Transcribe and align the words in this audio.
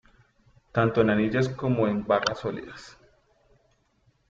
Tanto 0.71 1.01
en 1.01 1.11
anillas 1.11 1.47
como 1.49 1.87
en 1.87 2.03
barra 2.07 2.33
sólida. 2.33 2.73